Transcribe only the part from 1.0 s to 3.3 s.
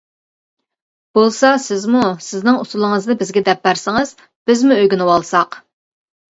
بولسا سىزمۇ سىزنىڭ ئۇسۇلىڭىزنى